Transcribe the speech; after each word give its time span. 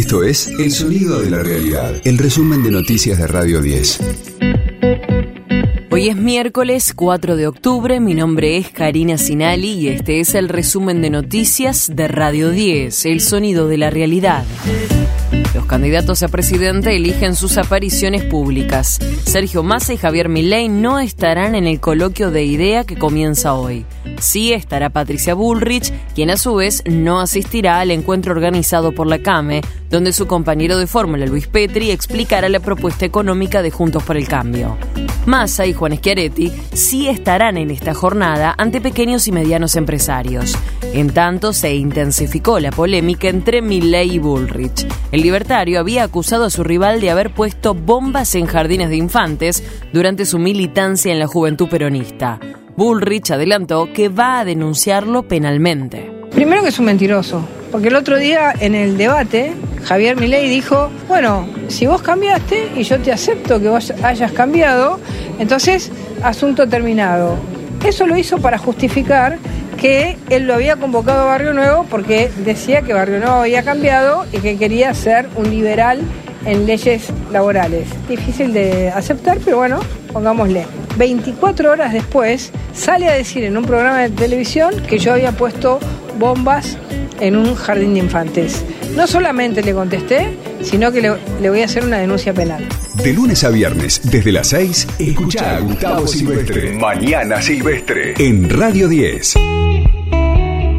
Esto 0.00 0.22
es 0.24 0.46
El 0.46 0.72
Sonido 0.72 1.20
de 1.20 1.28
la 1.28 1.42
Realidad, 1.42 1.92
el 2.04 2.16
resumen 2.16 2.62
de 2.62 2.70
noticias 2.70 3.18
de 3.18 3.26
Radio 3.26 3.60
10. 3.60 4.00
Hoy 5.90 6.08
es 6.08 6.16
miércoles 6.16 6.94
4 6.96 7.36
de 7.36 7.46
octubre, 7.46 8.00
mi 8.00 8.14
nombre 8.14 8.56
es 8.56 8.70
Karina 8.70 9.18
Sinali 9.18 9.72
y 9.72 9.88
este 9.88 10.20
es 10.20 10.34
el 10.34 10.48
resumen 10.48 11.02
de 11.02 11.10
noticias 11.10 11.92
de 11.94 12.08
Radio 12.08 12.48
10, 12.48 13.04
El 13.04 13.20
Sonido 13.20 13.68
de 13.68 13.76
la 13.76 13.90
Realidad. 13.90 14.46
Candidatos 15.70 16.24
a 16.24 16.28
presidente 16.28 16.96
eligen 16.96 17.36
sus 17.36 17.56
apariciones 17.56 18.24
públicas. 18.24 18.98
Sergio 19.24 19.62
Massa 19.62 19.92
y 19.92 19.98
Javier 19.98 20.28
Milei 20.28 20.68
no 20.68 20.98
estarán 20.98 21.54
en 21.54 21.68
el 21.68 21.78
coloquio 21.78 22.32
de 22.32 22.42
idea 22.42 22.82
que 22.82 22.96
comienza 22.96 23.54
hoy. 23.54 23.86
Sí 24.18 24.52
estará 24.52 24.90
Patricia 24.90 25.34
Bullrich, 25.34 25.92
quien 26.16 26.30
a 26.30 26.36
su 26.38 26.56
vez 26.56 26.82
no 26.86 27.20
asistirá 27.20 27.78
al 27.78 27.92
encuentro 27.92 28.32
organizado 28.32 28.90
por 28.90 29.06
la 29.06 29.20
CAME, 29.20 29.60
donde 29.90 30.12
su 30.12 30.26
compañero 30.26 30.76
de 30.76 30.88
fórmula 30.88 31.24
Luis 31.26 31.46
Petri 31.46 31.92
explicará 31.92 32.48
la 32.48 32.58
propuesta 32.58 33.06
económica 33.06 33.62
de 33.62 33.70
Juntos 33.70 34.02
por 34.02 34.16
el 34.16 34.26
Cambio. 34.26 34.76
Massa 35.26 35.66
y 35.66 35.72
Juan 35.72 35.96
Schiaretti 35.96 36.50
sí 36.72 37.06
estarán 37.08 37.56
en 37.56 37.70
esta 37.70 37.94
jornada 37.94 38.56
ante 38.58 38.80
pequeños 38.80 39.28
y 39.28 39.32
medianos 39.32 39.76
empresarios. 39.76 40.56
En 40.92 41.10
tanto, 41.10 41.52
se 41.52 41.76
intensificó 41.76 42.58
la 42.58 42.72
polémica 42.72 43.28
entre 43.28 43.62
Milley 43.62 44.14
y 44.14 44.18
Bullrich. 44.18 44.86
El 45.12 45.22
libertario 45.22 45.59
había 45.60 46.04
acusado 46.04 46.44
a 46.44 46.50
su 46.50 46.64
rival 46.64 47.00
de 47.00 47.10
haber 47.10 47.32
puesto 47.34 47.74
bombas 47.74 48.34
en 48.34 48.46
jardines 48.46 48.88
de 48.90 48.96
infantes 48.96 49.62
durante 49.92 50.24
su 50.24 50.38
militancia 50.38 51.12
en 51.12 51.18
la 51.18 51.26
juventud 51.26 51.68
peronista. 51.68 52.40
Bullrich 52.76 53.30
adelantó 53.30 53.92
que 53.92 54.08
va 54.08 54.40
a 54.40 54.44
denunciarlo 54.44 55.24
penalmente. 55.24 56.10
Primero 56.30 56.62
que 56.62 56.68
es 56.68 56.78
un 56.78 56.86
mentiroso, 56.86 57.46
porque 57.70 57.88
el 57.88 57.96
otro 57.96 58.16
día 58.16 58.54
en 58.58 58.74
el 58.74 58.96
debate 58.96 59.52
Javier 59.84 60.16
Milei 60.16 60.48
dijo, 60.48 60.90
bueno, 61.08 61.46
si 61.68 61.86
vos 61.86 62.02
cambiaste 62.02 62.72
y 62.76 62.82
yo 62.82 62.98
te 63.00 63.12
acepto 63.12 63.60
que 63.60 63.68
vos 63.68 63.92
hayas 64.02 64.32
cambiado, 64.32 64.98
entonces 65.38 65.90
asunto 66.22 66.68
terminado. 66.68 67.36
Eso 67.84 68.06
lo 68.06 68.16
hizo 68.16 68.38
para 68.38 68.58
justificar 68.58 69.38
que 69.80 70.18
él 70.28 70.46
lo 70.46 70.54
había 70.54 70.76
convocado 70.76 71.22
a 71.22 71.24
Barrio 71.24 71.54
Nuevo 71.54 71.86
porque 71.88 72.30
decía 72.44 72.82
que 72.82 72.92
Barrio 72.92 73.18
Nuevo 73.18 73.36
había 73.36 73.62
cambiado 73.62 74.26
y 74.32 74.38
que 74.38 74.58
quería 74.58 74.92
ser 74.92 75.28
un 75.36 75.50
liberal 75.50 76.00
en 76.44 76.66
leyes 76.66 77.08
laborales. 77.32 77.88
Difícil 78.08 78.52
de 78.52 78.90
aceptar, 78.90 79.38
pero 79.44 79.56
bueno, 79.56 79.80
pongámosle. 80.12 80.66
24 80.96 81.70
horas 81.70 81.92
después 81.92 82.52
sale 82.74 83.08
a 83.08 83.14
decir 83.14 83.44
en 83.44 83.56
un 83.56 83.64
programa 83.64 84.00
de 84.00 84.10
televisión 84.10 84.74
que 84.86 84.98
yo 84.98 85.14
había 85.14 85.32
puesto 85.32 85.78
bombas 86.18 86.76
en 87.20 87.36
un 87.36 87.54
jardín 87.54 87.94
de 87.94 88.00
infantes. 88.00 88.64
No 88.94 89.06
solamente 89.06 89.62
le 89.62 89.72
contesté, 89.72 90.36
sino 90.62 90.92
que 90.92 91.00
le, 91.00 91.48
voy 91.50 91.60
a 91.62 91.64
hacer 91.64 91.84
una 91.84 91.98
denuncia 91.98 92.32
penal. 92.32 92.66
De 93.02 93.12
lunes 93.12 93.44
a 93.44 93.50
viernes, 93.50 94.00
desde 94.10 94.32
las 94.32 94.48
6, 94.48 94.86
escucha 94.98 95.56
a 95.56 95.60
Gustavo 95.60 96.06
Silvestre. 96.06 96.72
Mañana 96.72 97.40
Silvestre. 97.40 98.14
En 98.18 98.48
Radio 98.50 98.88
10. 98.88 99.36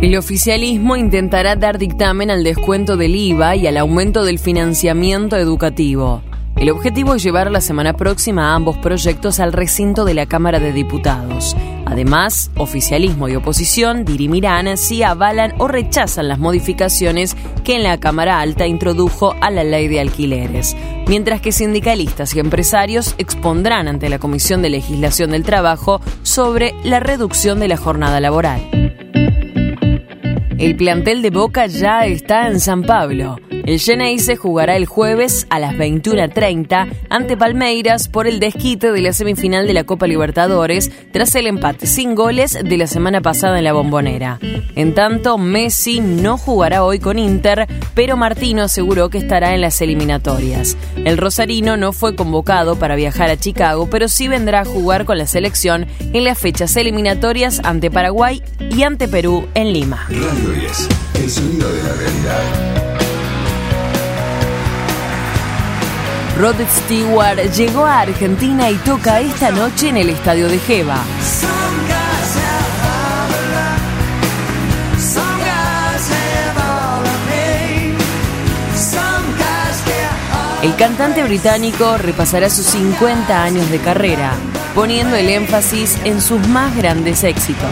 El 0.01 0.17
oficialismo 0.17 0.95
intentará 0.97 1.55
dar 1.55 1.77
dictamen 1.77 2.31
al 2.31 2.43
descuento 2.43 2.97
del 2.97 3.15
IVA 3.15 3.55
y 3.55 3.67
al 3.67 3.77
aumento 3.77 4.23
del 4.23 4.39
financiamiento 4.39 5.37
educativo. 5.37 6.23
El 6.61 6.69
objetivo 6.69 7.15
es 7.15 7.23
llevar 7.23 7.49
la 7.49 7.59
semana 7.59 7.93
próxima 7.93 8.51
a 8.51 8.55
ambos 8.55 8.77
proyectos 8.77 9.39
al 9.39 9.51
recinto 9.51 10.05
de 10.05 10.13
la 10.13 10.27
Cámara 10.27 10.59
de 10.59 10.71
Diputados. 10.71 11.57
Además, 11.87 12.51
oficialismo 12.55 13.27
y 13.27 13.35
oposición 13.35 14.05
dirimirán 14.05 14.77
si 14.77 15.01
avalan 15.01 15.55
o 15.57 15.67
rechazan 15.67 16.27
las 16.27 16.37
modificaciones 16.37 17.35
que 17.63 17.77
en 17.77 17.81
la 17.81 17.99
Cámara 17.99 18.41
Alta 18.41 18.67
introdujo 18.67 19.33
a 19.41 19.49
la 19.49 19.63
ley 19.63 19.87
de 19.87 20.01
alquileres, 20.01 20.77
mientras 21.07 21.41
que 21.41 21.51
sindicalistas 21.51 22.35
y 22.35 22.39
empresarios 22.39 23.15
expondrán 23.17 23.87
ante 23.87 24.07
la 24.07 24.19
Comisión 24.19 24.61
de 24.61 24.69
Legislación 24.69 25.31
del 25.31 25.41
Trabajo 25.41 25.99
sobre 26.21 26.75
la 26.83 26.99
reducción 26.99 27.59
de 27.59 27.69
la 27.69 27.77
jornada 27.77 28.19
laboral. 28.19 28.61
El 30.59 30.75
plantel 30.77 31.23
de 31.23 31.31
Boca 31.31 31.65
ya 31.65 32.05
está 32.05 32.49
en 32.49 32.59
San 32.59 32.83
Pablo. 32.83 33.37
El 33.65 33.79
se 34.19 34.35
jugará 34.35 34.75
el 34.75 34.85
jueves 34.85 35.45
a 35.49 35.59
las 35.59 35.73
21.30 35.73 36.91
ante 37.09 37.37
Palmeiras 37.37 38.07
por 38.07 38.27
el 38.27 38.39
desquite 38.39 38.91
de 38.91 39.01
la 39.01 39.13
semifinal 39.13 39.67
de 39.67 39.73
la 39.73 39.83
Copa 39.83 40.07
Libertadores 40.07 40.91
tras 41.11 41.35
el 41.35 41.47
empate 41.47 41.87
sin 41.87 42.15
goles 42.15 42.57
de 42.63 42.77
la 42.77 42.87
semana 42.87 43.21
pasada 43.21 43.57
en 43.57 43.65
la 43.65 43.73
Bombonera. 43.73 44.39
En 44.75 44.93
tanto, 44.93 45.37
Messi 45.37 45.99
no 45.99 46.37
jugará 46.37 46.83
hoy 46.83 46.99
con 46.99 47.19
Inter, 47.19 47.67
pero 47.93 48.17
Martino 48.17 48.63
aseguró 48.63 49.09
que 49.09 49.17
estará 49.17 49.53
en 49.53 49.61
las 49.61 49.81
eliminatorias. 49.81 50.77
El 50.95 51.17
rosarino 51.17 51.77
no 51.77 51.93
fue 51.93 52.15
convocado 52.15 52.77
para 52.77 52.95
viajar 52.95 53.29
a 53.29 53.37
Chicago, 53.37 53.87
pero 53.89 54.07
sí 54.07 54.27
vendrá 54.27 54.61
a 54.61 54.65
jugar 54.65 55.05
con 55.05 55.17
la 55.17 55.27
selección 55.27 55.87
en 55.99 56.23
las 56.23 56.39
fechas 56.39 56.75
eliminatorias 56.77 57.61
ante 57.63 57.91
Paraguay 57.91 58.41
y 58.59 58.83
ante 58.83 59.07
Perú 59.07 59.47
en 59.53 59.73
Lima. 59.73 60.07
Radio 60.09 60.49
10, 60.49 60.89
el 61.15 61.29
sonido 61.29 61.71
de 61.71 61.83
la 61.83 61.93
realidad. 61.93 62.70
Rod 66.41 66.55
Stewart 66.67 67.37
llegó 67.55 67.85
a 67.85 67.99
Argentina 67.99 68.67
y 68.71 68.75
toca 68.77 69.19
esta 69.19 69.51
noche 69.51 69.89
en 69.89 69.97
el 69.97 70.09
estadio 70.09 70.49
de 70.49 70.57
Jeva. 70.57 70.97
El 80.63 80.75
cantante 80.77 81.23
británico 81.23 81.99
repasará 81.99 82.49
sus 82.49 82.65
50 82.65 83.43
años 83.43 83.69
de 83.69 83.77
carrera, 83.77 84.33
poniendo 84.73 85.15
el 85.15 85.29
énfasis 85.29 85.95
en 86.05 86.19
sus 86.19 86.47
más 86.47 86.75
grandes 86.75 87.23
éxitos. 87.23 87.69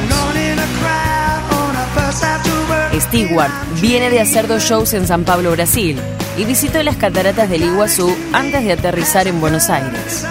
Stewart 2.99 3.51
viene 3.81 4.11
de 4.11 4.21
hacer 4.21 4.47
dos 4.47 4.61
shows 4.61 4.93
en 4.93 5.07
San 5.07 5.23
Pablo, 5.23 5.53
Brasil, 5.53 5.99
y 6.39 6.45
visitó 6.45 6.81
las 6.83 6.95
cataratas 6.95 7.49
del 7.49 7.65
Iguazú 7.65 8.15
antes 8.31 8.63
de 8.63 8.71
aterrizar 8.71 9.27
en 9.27 9.41
Buenos 9.41 9.69
Aires. 9.69 10.25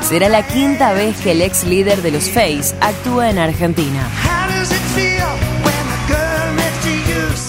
Será 0.00 0.30
la 0.30 0.46
quinta 0.46 0.94
vez 0.94 1.14
que 1.18 1.32
el 1.32 1.42
ex 1.42 1.64
líder 1.64 2.00
de 2.00 2.10
los 2.10 2.30
Face 2.30 2.74
actúa 2.80 3.28
en 3.28 3.38
Argentina. 3.38 4.08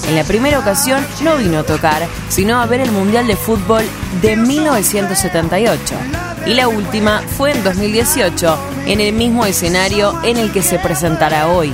En 0.09 0.15
la 0.17 0.25
primera 0.25 0.59
ocasión 0.59 1.05
no 1.23 1.37
vino 1.37 1.59
a 1.59 1.63
tocar, 1.63 2.05
sino 2.27 2.59
a 2.59 2.65
ver 2.65 2.81
el 2.81 2.91
Mundial 2.91 3.25
de 3.25 3.37
Fútbol 3.37 3.85
de 4.21 4.35
1978. 4.35 5.95
Y 6.45 6.55
la 6.55 6.67
última 6.67 7.21
fue 7.21 7.51
en 7.51 7.63
2018, 7.63 8.57
en 8.85 8.99
el 8.99 9.13
mismo 9.13 9.45
escenario 9.45 10.19
en 10.25 10.35
el 10.35 10.51
que 10.51 10.61
se 10.61 10.77
presentará 10.77 11.47
hoy. 11.47 11.73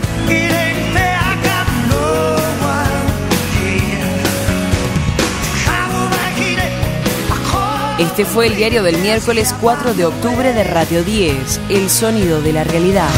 Este 7.99 8.23
fue 8.23 8.47
el 8.47 8.55
diario 8.55 8.81
del 8.81 8.97
miércoles 8.99 9.53
4 9.59 9.93
de 9.93 10.05
octubre 10.05 10.53
de 10.53 10.63
Radio 10.63 11.03
10, 11.03 11.59
El 11.67 11.89
Sonido 11.89 12.41
de 12.41 12.53
la 12.53 12.63
Realidad. 12.63 13.09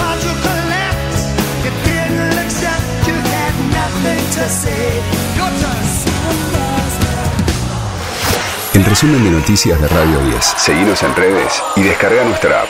El 8.73 8.83
resumen 8.83 9.23
de 9.23 9.29
noticias 9.29 9.79
de 9.79 9.87
Radio 9.87 10.19
10. 10.19 10.43
Seguimos 10.57 11.03
en 11.03 11.15
redes 11.15 11.61
y 11.75 11.83
descarga 11.83 12.23
nuestra 12.23 12.63
app. 12.63 12.69